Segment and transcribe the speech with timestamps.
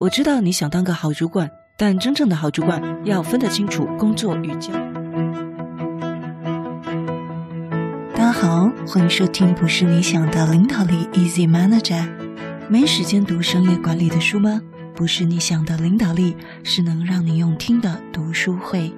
[0.00, 4.72] 我知道你想当个好主管，但真正的好主管要分得清楚工作与家。
[8.14, 12.08] 大家好，欢迎收听不是你想的领导力 Easy Manager。
[12.68, 14.62] 没时间读商业管理的书吗？
[14.94, 18.92] 不是你想的领导力，是能让你用听的读书会。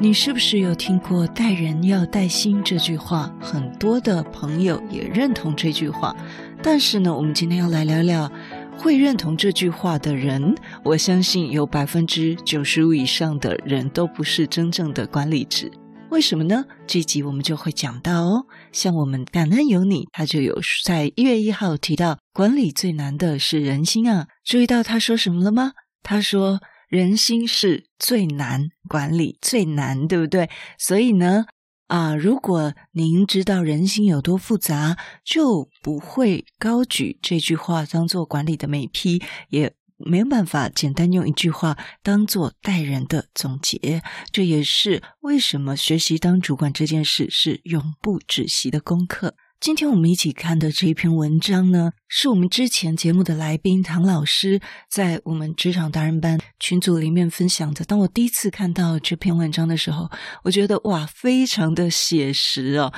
[0.00, 3.34] 你是不是有听过“带人要带心”这句话？
[3.40, 6.14] 很多的朋友也认同这句话。
[6.62, 8.30] 但是呢，我们今天要来聊聊
[8.76, 10.54] 会认同这句话的人。
[10.84, 15.68] 我相信有百分之九十五以上的人都不是真正的管理者。
[16.10, 16.64] 为什么呢？
[16.86, 18.46] 这集我们就会讲到哦。
[18.70, 24.28] 像我们感恩有你，他就有在一月一号提到，管理最难的是人心啊。
[24.44, 25.72] 注意到他说什么了吗？
[26.04, 26.60] 他说。
[26.88, 30.48] 人心是最难管理，最难，对不对？
[30.78, 31.44] 所以呢，
[31.86, 44.02] 啊，如果您知道人心有多复杂，就不会高举这句话当做管理的美批，也没有办法简单用一句话当做待人的总结。
[44.32, 49.34] 这也是为什么学习当主管这件事是永不止息的功课。
[49.60, 57.84] 今天我们一起看的这一篇文章呢，是我们之前节目的来宾唐老师在我们职场达人班群组里面分享的。
[57.84, 60.08] 当我第一次看到这篇文章的时候，
[60.44, 62.92] 我觉得哇，非常的写实哦。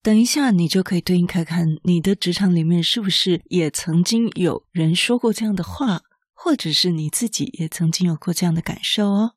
[0.00, 9.32] 等一下，你就可以对应看看，你的职场里面是不是也曾经有人说过这样的话，或者是你自己也曾经有过这样的感受哦。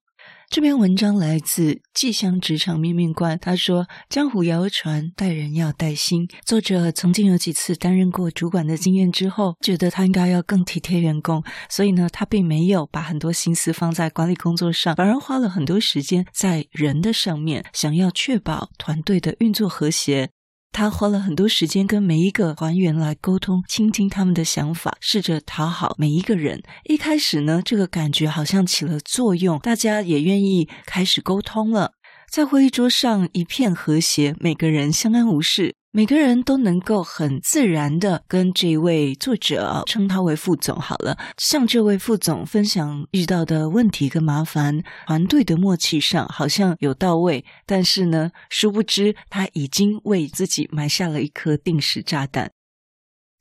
[0.51, 6.27] 这篇文章来自《寄香职场面面观》，他说：“江湖谣传，待人要带心。
[6.43, 20.31] 作者曾经有几次担任过主管的经验之后，觉得他应该要更体贴员工，所以呢，他并没有把很多心思放在管理工作上，反而花了很多时间在人的上面，想要确保团队的运作和谐。”
[20.71, 26.61] 他花了很多时间跟每一个团员来沟通，倾听他们的想法，试着讨好每一个人。
[26.85, 31.93] 一开始呢，这个感觉好像起了作用，大家也愿意开始沟通了。
[32.31, 35.75] 在会议桌上一片和谐，每个人相安无事。
[35.91, 52.51] 每个人都能够很自然的跟这位作者称他为副总好了，向这位副总分享遇到的问题跟麻烦，团队的默契上好像有到位，但是呢，殊不知他已经为自己埋下了一颗定时炸弹。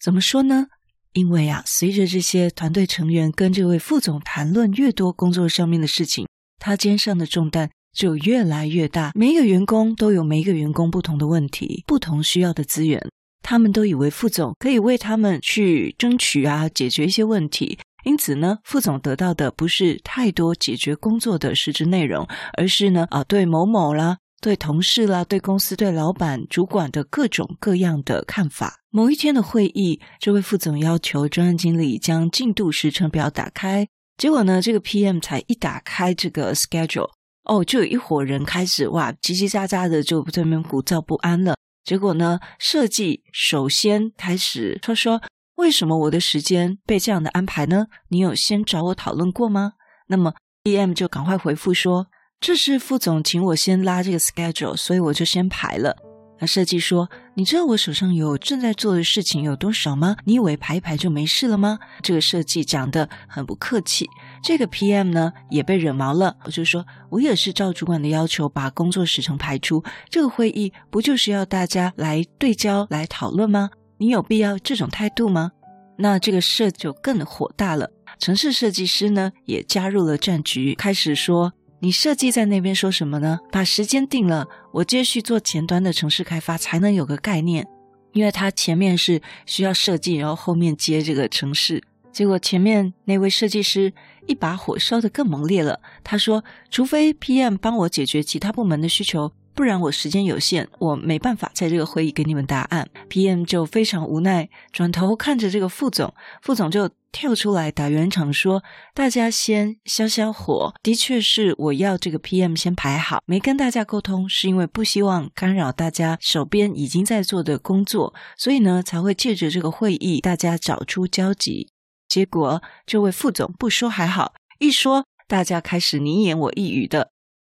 [0.03, 0.69] 怎么说呢？
[1.13, 6.27] 因为啊，随着这些团队成员跟这位副总谈论越多工作上面的事情，
[6.59, 7.71] 他肩上的重担。
[7.93, 9.13] 就越来越大。
[9.15, 13.01] 每一个员工都有每一个员工不同的问题，不同需要的资源。
[13.43, 17.79] 他们都以为副总可以为他们去争取啊，解决一些问题。
[18.05, 22.27] 因此呢，副总得到的不是太多解决工作的实质内容，
[22.57, 28.77] 而是呢，啊，对某某啦，对同事啦，对公司、对老板、主管的各种各样的看法。
[28.91, 37.11] 某一天的会议，这位副总要求专案经理将进度时程表打开，结果呢，这个 PM 才一打开这个 schedule。
[37.49, 41.57] 哦，就有一伙人开始哇，叽叽喳喳的就在那边鼓噪不安了。
[41.83, 45.23] 结果呢，设计首先开始说说，
[45.57, 47.87] 为什么我的时间被这样的安排呢？
[48.09, 49.73] 你有先找我讨论过吗？
[50.09, 52.09] 那么 PM 就赶快回复说，
[52.39, 55.97] 这是副总请我先拉这个 schedule，所以我就先排了。
[56.41, 60.17] 那设计说：“你知道我手上有正在做的事情有多少吗？
[60.25, 64.07] 你以为排一排就没事了吗？”这个设计讲得很不客气。
[64.43, 69.83] 这个 PM 呢也被惹毛了，我就说：“我也是照主管的要求把工作时程排出。
[70.09, 73.71] 这个会议不就是要大家来对焦、来讨论吗？
[73.99, 75.53] 你有必要这种态度吗？”
[76.01, 77.91] 那这个事就更火大了。
[78.19, 81.53] 城市设计师呢也加入了战局，开始说。
[81.81, 83.39] 你设计在那边说什么呢？
[83.53, 87.69] 把时间定了，我接续做前端的城市开发才能有个概念，
[88.13, 91.81] 因为他前面是需要设计，然后后面接这个城市。
[92.11, 93.93] 结果前面那位设计师
[94.29, 102.89] 一把火烧得更猛烈了，他说：“除非 PM 帮我解决其他部门的需求。”不然我时间有限，我没办法在这个会议给你们答案。
[103.11, 108.63] PM 就非常无奈，转头看着这个副总，副总就跳出来打圆场说
[108.95, 121.73] ：“大家先消消火，的确是我要这个 PM 先排好，没跟大家沟通，是因为不希望干扰大家手边已经在做的工作，所以呢才会借着这个会议大家找出交集。
[122.09, 127.11] 结果这位副总不说还好，一说大家开始你言我一语的。”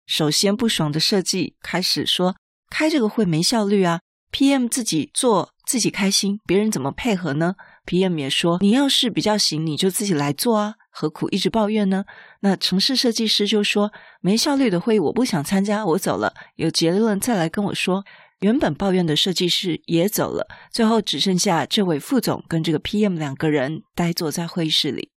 [0.08, 2.36] 首先不爽的设计开始说，
[2.70, 7.56] 开这个会没效率啊，PM 自己做自己开心，别人怎么配合呢
[7.86, 12.06] ？PM 也说，你要是比较行，你就自己来做啊，何苦一直抱怨呢？
[12.42, 13.92] 那城市设计师就说，
[14.22, 18.06] 没效率的会议我不想参加，我走了，有结论再来跟我说。
[18.46, 25.10] 原本抱怨的设计师也走了，最后只剩下这位副总跟这个 PM 两个人呆坐在会议室里。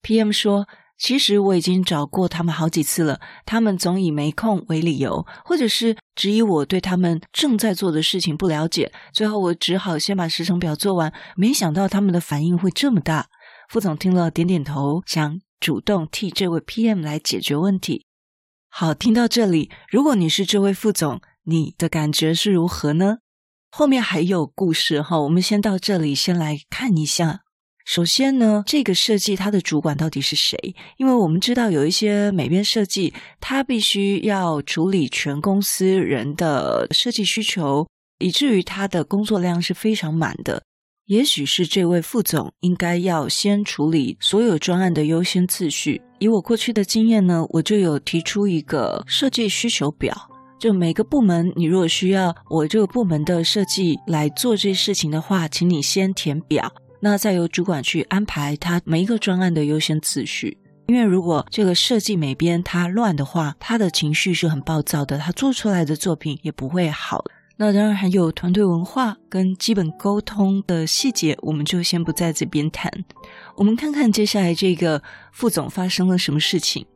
[0.00, 8.92] PM 说：“其实我已经找过他们好几次了，他们总以没空为理由，或者是质疑我对他们正在做的事情不了解。
[9.12, 13.26] 最后我只好先把时程表做完，没想到他们的反应会这么大。”
[13.68, 18.06] 副总听了点点头，想主动替这位 PM 来解决问题。
[18.68, 23.18] 好，听到这里，如果你是这位副总，你的感觉是如何呢？
[23.70, 27.40] 后面还有故事哈，我们先到这里，先来看一下。
[27.84, 30.74] 首先呢，这个设计它的主管到底是谁？
[30.96, 37.86] 因为我们知道有一些美编设计，它必须要处理全公司人的设计需求，
[38.18, 40.64] 以至于它的工作量是非常满的。
[41.04, 46.02] 也许是这位副总应该要先处理所有专案的优先次序。
[46.18, 50.35] 以我过去的经验呢，我就有提出一个设计需求表。
[50.58, 60.56] 就每个部门，你如果需要我这个部门的设计来做这事情的话，请你先填表，那再由主管去安排他每一个专案的优先次序。
[60.86, 67.24] 因为如果这个设计美编他乱的话，他的情绪是很暴躁的，他做出来的作品也不会好。
[67.58, 72.90] 那当然还有团队文化跟基本沟通的细节，我们就先不在这边谈。
[73.56, 76.86] 我们看看接下来这个副总发生了什么事情。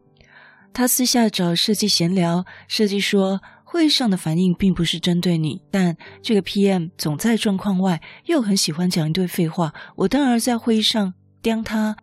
[0.72, 9.74] 他私下找设计闲聊，设计说会议上的反应并不是针对你，但这个 PM 总在状况外，又很喜欢讲一堆废话。
[9.96, 11.96] 我当然在会议上刁他。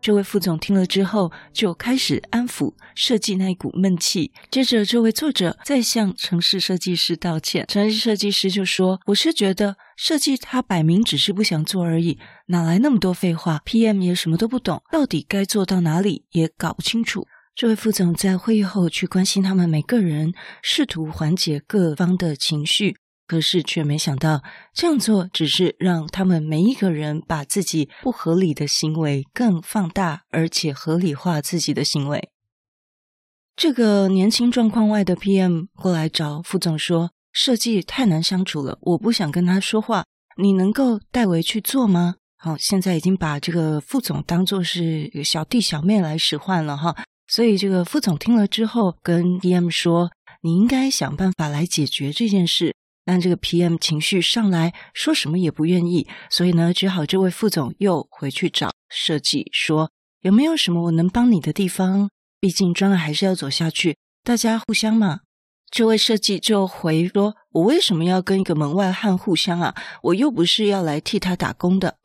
[0.00, 4.30] 这位副总听了之后，就开始安抚设计那一股闷气。
[4.50, 12.18] 接着，这位作者再向城市设计师道歉，城市设计师就说：“我是觉得设计他摆明只是不想做而已，
[12.48, 22.96] 哪来那么多废话？PM 也什么都不懂，到底该做到哪里也搞不清楚。”这位副总在会议后去关心他们每个人，试图缓解各方的情绪，
[23.28, 24.42] 可是却没想到
[24.74, 32.28] 这样做只是让他们每一个人把自己不合理的行为更放大，而且合理化自己的行为。
[33.54, 40.04] 这个年轻状况外的 PM 过来找副总说：“设计太难相处了，我不想跟他说话，
[40.36, 46.96] 你能够代为去做吗？”好，现在已经把这个副总当作是小弟小妹来使唤了哈。
[47.34, 56.06] 所以，这个副总听了之后，跟 PM 说：“你应该想办法来解决这件事。”但这个 PM 情绪上来，说什么也不愿意。
[56.30, 59.90] 所以呢，只好这位副总又回去找设计说
[60.22, 62.08] ：“有没有什么我能帮你的地方？
[62.38, 65.22] 毕竟专案还是要走下去，大家互相嘛。”
[65.68, 69.74] 这位设计就回说：“我为什么要跟一个门外汉互相啊？
[70.04, 71.96] 我又不是要来替他打工的。”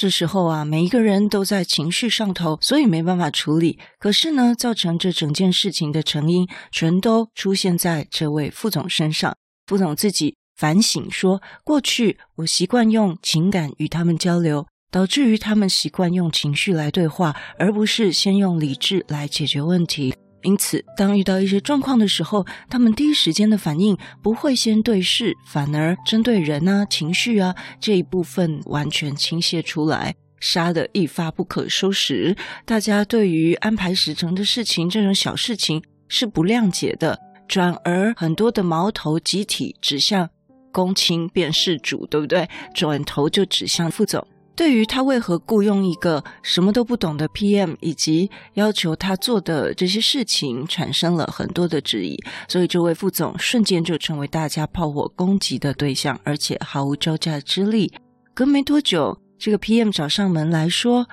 [0.00, 3.78] 这时候啊，每一个人都在情绪上头，所以没办法处理。
[3.98, 9.36] 可是呢，造成这整件事情的成因，全都出现在这位副总身上。
[9.66, 20.14] 副总自己反省说：过去我习惯用情感与他们交流，导致于他们习惯用情绪来对话，而不是先用理智来解决问题。
[20.42, 32.34] 因此，当遇到一些状况的时候，他们第一时间的反应不会先对事，反而针对人啊、情绪啊这一部分完全倾泻出来，杀得一发不可收拾。
[32.64, 40.30] 大家对于安排时程的事情，这种小事情是不谅解的，转而很多的矛头集体指向
[40.72, 42.48] 公亲辨事主，对不对？
[42.74, 44.26] 转头就指向副总。
[44.56, 57.90] 对于他为何雇佣一个什么都不懂的 PM，以及要求他做的这些事情，产生了很多的质疑，所以这位副总瞬间就成为大家炮火攻击的对象，而且毫无招架之力。
[58.34, 61.08] 隔没多久，这个 PM 找上门来说：“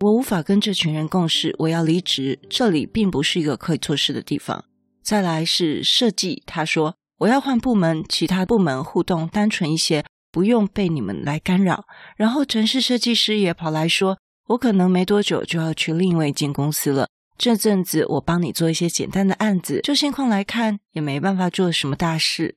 [0.00, 2.38] 我无法跟这群人共事，我要离职。
[2.48, 4.64] 这里并不是一个可以做事的地方。”
[5.02, 11.84] 再来是设计，他说：“我要换部门，其他部门互动单纯一些。”不用被你们来干扰。
[12.16, 14.18] 然后城市设计师也跑来说
[14.50, 17.06] ：“我可能没多久就要去另外一间公司了。
[17.38, 22.56] 这阵子我帮你做一些简单的案子，就现况来看也没办法做什么大事。”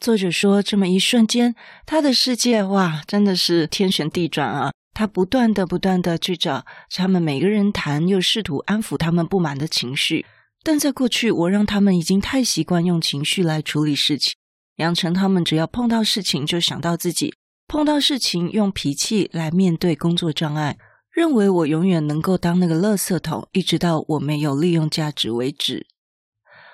[0.00, 1.54] 作者说：“这么一瞬间，
[1.84, 4.72] 他的世界哇，真的是天旋地转啊！
[4.94, 10.24] 他不断的、不断的去找他们每个人谈，又试图安抚他们不满的情绪。
[10.62, 14.32] 但在过去，我让他们已经太习惯用情绪来处理事情。”
[14.78, 17.34] 养成他们只要碰到事情就想到自己，
[17.68, 20.78] 碰到事情用脾气来面对工作障碍，
[21.12, 25.86] 认为我永远能够当那个垃圾桶，一直到我没有利用价值为止。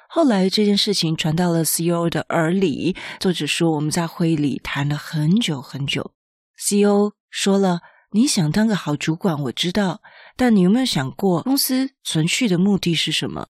[0.09, 6.13] 后来这件事情传到了 CEO 的耳里，作者说我们在会议里谈了很久很久。
[6.57, 7.81] CEO 说了
[8.13, 10.03] ：“你想当个好主管，我知道，
[10.37, 13.49] 但你有没有想过公司存续的目的是什么？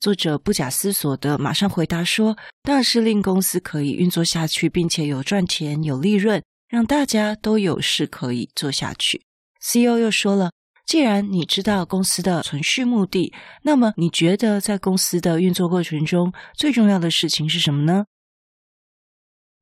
[0.00, 9.22] 作者不假思索地马上回答说：“当然是令公司可以运作下去，并且有赚钱、有利润，让大家都有事可以做下去。
[9.60, 10.52] ”CEO 又说了
[10.86, 18.04] ：“既然你知道公司的存续目的，那么你觉得在公司的运作过程中最重要的事情是什么呢？”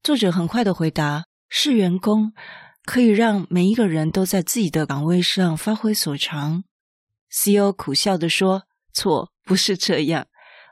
[0.04, 2.34] 作者很快地回答：“是员工
[2.84, 6.62] 可以让每一个人都在自己的岗位上发挥所长。
[7.32, 8.64] ”CEO 苦笑地说
[8.96, 10.26] ：“错。”不是这样，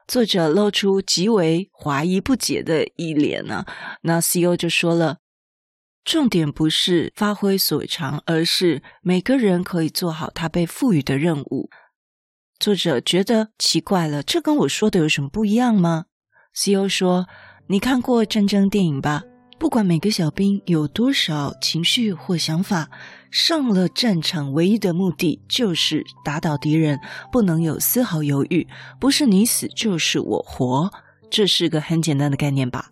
[0.09, 3.67] 作者露出极为怀疑不解的一脸呢、啊。
[4.03, 5.19] 那 C O 就说了，
[6.05, 11.71] 重点不是发挥所长，而是每个人可以做好他被赋予的任务。
[12.59, 16.07] 作者觉得奇怪了，这跟我说的有什么不一样吗
[16.53, 17.29] ？C O 说
[17.71, 19.23] ：“你看过战争电影吧？”
[19.59, 22.91] 不管每个小兵有多少情绪或想法，
[23.31, 27.01] 上了战场唯一的目的就是打倒敌人，
[27.33, 28.67] 不能有丝毫犹豫，
[29.01, 30.93] 不是你死就是我活，
[31.31, 32.91] 这是个很简单的概念吧？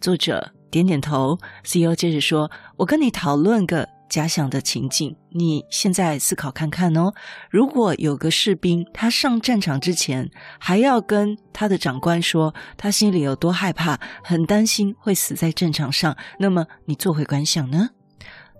[0.00, 7.12] 作者点点头，CEO 接着说：“我跟你讨论个。”假想的情境，你现在思考看看哦。
[7.50, 10.30] 如果有个士兵，他上战场之前
[10.60, 17.90] 还要跟他的长官说他心里有多害怕，很担心会死在战场上，那么你作何感想呢？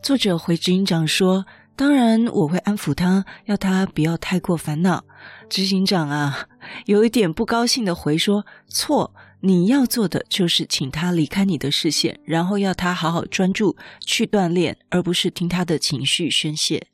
[0.03, 1.47] 作者回执行长说
[1.77, 5.05] ：“当然，我会安抚他，要他不要太过烦恼。”
[5.49, 6.49] 执行长啊，
[6.87, 9.15] 有一点不高兴的回说：“错。”
[9.47, 16.87] 你要做的就是请他离开你的视线，然后要他好好专注去锻炼，而不是听他的情绪宣泄。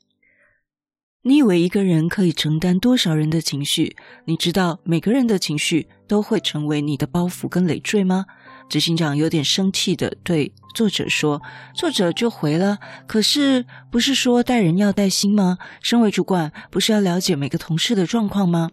[1.21, 3.95] 你以为一个人可以承担多少人的情绪？
[4.25, 8.25] 你知道每个人的情绪都会成为你的包袱跟累赘吗？
[8.67, 11.41] 执行长有点生气地对作者说，
[11.73, 15.57] 作者就回了：“可是不是说带人要带心吗？
[15.81, 18.71] 身为主管，不是要了解每个同事的状况吗？”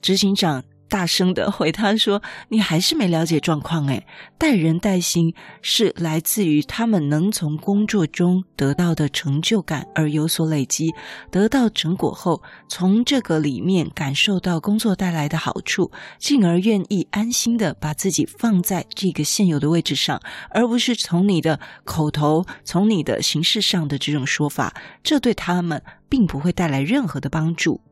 [0.00, 0.62] 执行长。
[0.88, 4.06] 大声的回他说：“你还是没了解状况诶，
[4.38, 10.94] 带人带心是来自于他们能从工作中得到的成就感而有所累积，
[11.30, 27.82] 得到成果后，从这个里面感受到工作带来的好处，进而愿意安心的把自己放在这个现有的位置上，而不是从你的口头、从你的形式上的这种说法，这对他们并不会带来任何的帮助。”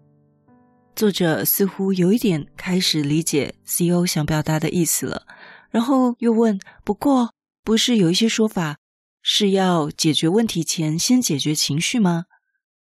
[0.96, 5.26] 作者似乎有一点开始理解 CEO 想表达的意思了，
[5.68, 8.78] 然后又问：“不过，不是有一些说法
[9.20, 12.24] 是要解决问题前先解决情绪吗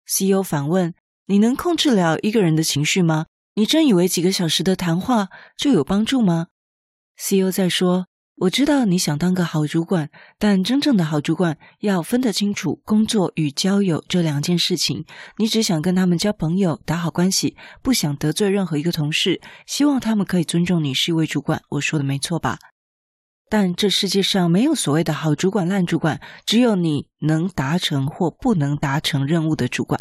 [0.06, 0.92] ？”CEO 反问
[1.24, 3.24] ：“你能控制了一个人的情绪吗？
[3.54, 6.48] 你真以为几个小时的谈话就有帮助吗
[7.18, 8.08] ？”CEO 在说。
[8.42, 15.04] 我知道你想当个好主管，但真正的好主管要分得清楚工作与交友这两件事情。
[15.36, 21.62] 你只想跟他们交朋友、打好关系，不想得罪任何一个同事，希望他们可以尊重你是一位主管。
[21.70, 22.58] 我说的没错吧？
[23.48, 30.00] 但这世界上没有所谓的好主管、烂主管，只有你能达成或不能达成任务的主管。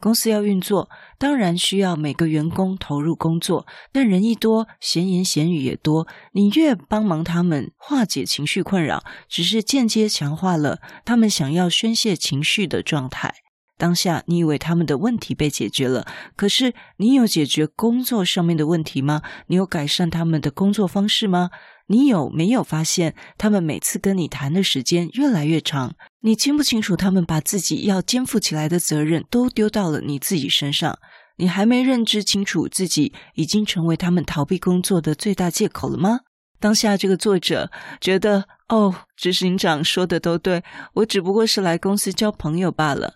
[0.00, 0.88] 公司要运作，
[1.18, 3.66] 当然需要每个员工投入工作。
[3.92, 6.06] 但人一多，闲言闲语也多。
[6.32, 13.34] 你越帮忙他们化解情绪困扰，只是间接强化了他们想要宣泄情绪的状态。
[13.76, 19.22] 当下你以为他们的问题被解决了，可是你有解决工作上面的问题吗？
[19.46, 21.50] 你有改善他们的工作方式吗？
[21.88, 25.94] 你有没有发现他们每次跟你谈的时间越来越长？
[26.20, 30.98] 你清不清楚他们把自己要肩负起来的责任都丢到了你自己身上？
[31.36, 36.20] 你还没认知清楚自己已经成为他们逃避工作的最大借口了吗？
[36.60, 40.62] 当下这个作者觉得，哦，执行长说的都对，
[40.94, 43.14] 我只不过是来公司交朋友罢了。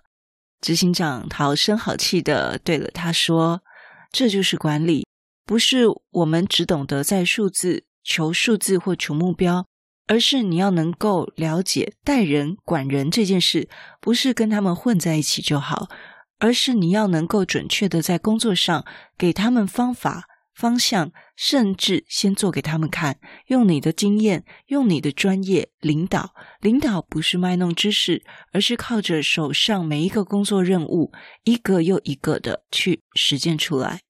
[0.60, 3.62] 执行长好声好气的对了他说
[4.12, 5.04] ：“这就是管理，
[5.44, 9.66] 不是我们只懂得在数字。”求数字或求目标，
[10.06, 13.68] 而是你要能够了解带人管人这件事，
[14.00, 15.88] 不是跟他们混在一起就好，
[16.38, 18.84] 而是你要能够准确的在工作上
[19.16, 26.34] 给他们方法、方向，甚至先做给他们看，用你的经验，用你的专业领导。
[26.60, 31.12] 领导不是卖弄知识，而是靠着手上每一个工作任务，
[31.44, 34.00] 一个又一个的去实践出来。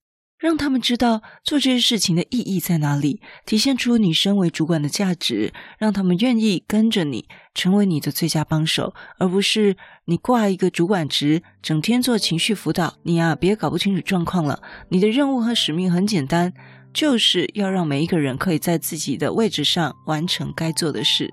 [0.42, 12.94] 让他们知道做这些事情的意义在哪里，体现出你身为主管的价值，让他们愿意跟着你，成为你的最佳帮手，而不是你挂一个主管职，整天做情绪辅导。
[13.04, 14.60] 你啊，别搞不清楚状况了。
[14.88, 16.52] 你的任务和使命很简单，
[16.92, 21.30] 就是要让每一个人可以在自己的位置上完成该做的事。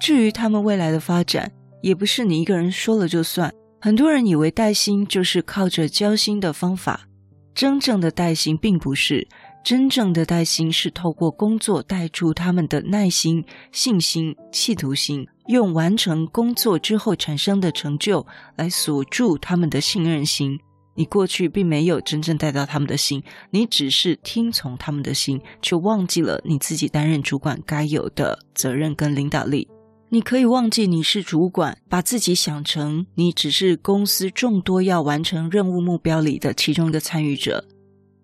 [0.00, 1.50] 至于他们未来的发展，
[1.82, 3.52] 也不是你一个人说了就算。
[3.80, 7.08] 很多人以为带薪就是靠着交心的方法。
[7.54, 9.26] 真正的带薪并不是
[9.62, 20.58] 真正的带薪是透过工作带出他们的耐心、信心、企图心，用完成工作之后产生的成就来锁住他们的信任心。
[20.94, 29.68] 你过去并没有真正带到他们的心，你只是听从他们的心，却忘记了你自己担任主管该有的责任跟领导力。
[30.12, 37.66] 你可以忘记你是主管，把自己想成你只是公司众多要完成任务目标里的其中一个参与者。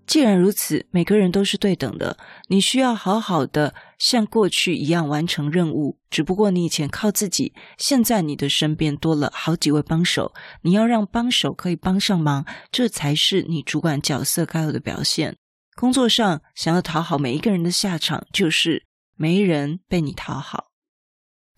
[0.07, 2.19] 既然如此，每个人都是对等的。
[2.49, 10.35] 你需要好好的像过去一样完成任务，只不过你以前靠自己，现在你的身边多了好几位帮手。
[10.61, 15.39] 你要让帮手可以帮上忙，这才是你主管角色该有的表现。
[15.75, 18.85] 工作上想要讨好每一个人的下场，就是
[19.17, 20.68] 没人被你讨好。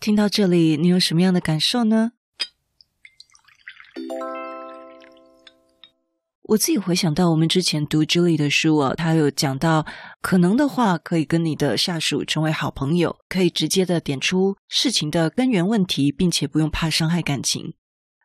[0.01, 2.13] 听到这里，你有什么样的感受呢？
[6.41, 9.85] 我自己回想到我们之前读 Julie 的书啊，他有讲到，
[10.19, 17.75] 可能的话可以跟你的下属成为好朋友，可以直接的点出事情的根源问题，并且不用怕伤害感情。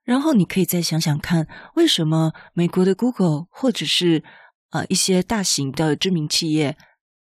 [0.03, 4.25] 然后你可以再想想看，为什么美国的 Google 或者是
[4.71, 6.79] 呃一些大型的知名企业，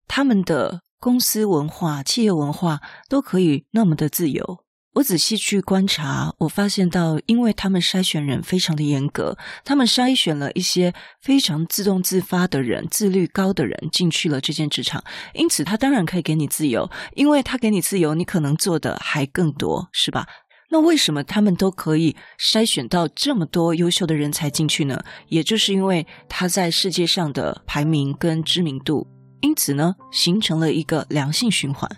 [0.06, 4.64] 他们的公司文化、企业文化都可以那么的自由？
[4.94, 20.26] 我仔细去观察，我发现到，因为他们筛选人非常的严格，他们筛选了一些非常自动自发的人、自律高的人进去了这间职场，因此他当然可以给你自由，因为他给你自由，你可能做的还更多，是吧？
[20.70, 25.00] 那为什么他们都可以筛选到这么多优秀的人才进去呢？
[25.28, 29.06] 也就是因为他在世界上的排名跟知名度，
[29.40, 31.90] 因此呢，形成了一个良性循环。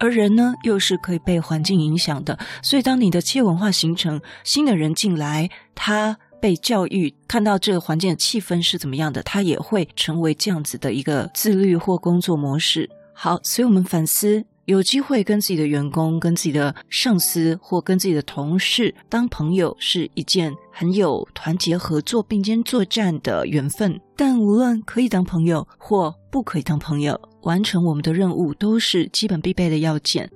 [0.00, 12.88] 而人呢，又是可以被环境影响的，所以当你的企业文化形成，新的人进来，他被教育看到这个环境的气氛是怎么样的，他也会成为这样子的一个自律或工作模式。
[13.12, 14.44] 好，所以我们反思。
[14.68, 23.98] 有机会跟自己的员工、跟自己的上司或跟自己的同事当朋友，是一件很有团结合作、并肩作战的缘分。
[24.14, 30.30] 但无论可以当朋友或不可以当朋友，完成我们的任务都是基本必备的要件。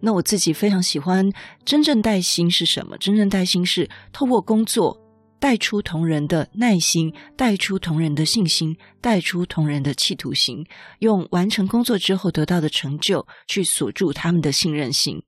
[0.00, 1.30] 那我自己非常喜欢
[1.64, 2.98] 真正带薪是什么？
[2.98, 5.00] 真正带薪是透过工作。
[5.40, 10.66] 带出同仁的耐心，带出同仁的信心，带出同仁的企图心，
[10.98, 15.22] 用完成工作之后得到的成就去锁住他们的信任心。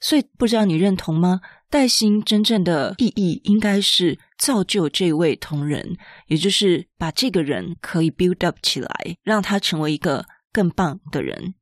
[0.00, 1.40] 所以，不知道你认同吗？
[1.70, 5.96] 带薪真正的意义应该是造就这位同仁，
[6.28, 11.54] 也就是把这个人可以 build up 起来，让他成为一个更棒的人。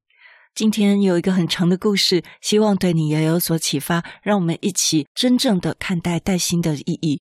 [0.55, 4.05] 今天有一个很长的故事，希望对你也有所启发。
[4.23, 7.20] 让我们一起真正的看待带薪的意义。